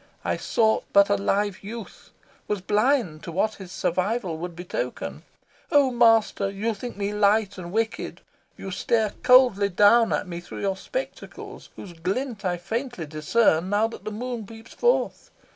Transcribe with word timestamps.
I 0.25 0.35
sought 0.35 0.85
but 0.93 1.09
a 1.11 1.15
live 1.15 1.63
youth, 1.63 2.09
was 2.47 2.59
blind 2.59 3.21
to 3.21 3.31
what 3.31 3.53
his 3.61 3.71
survival 3.71 4.39
would 4.39 4.55
betoken. 4.55 5.21
Oh 5.71 5.91
master, 5.91 6.49
you 6.49 6.73
think 6.73 6.97
me 6.97 7.13
light 7.13 7.59
and 7.59 7.71
wicked. 7.71 8.21
You 8.57 8.71
stare 8.71 9.13
coldly 9.21 9.69
down 9.69 10.11
at 10.11 10.27
me 10.27 10.39
through 10.39 10.61
your 10.61 10.75
spectacles, 10.75 11.69
whose 11.75 11.93
glint 11.93 12.43
I 12.43 12.57
faintly 12.57 13.05
discern 13.05 13.69
now 13.69 13.87
that 13.89 14.03
the 14.03 14.09
moon 14.11 14.47
peeps 14.47 14.73
forth. 14.73 15.29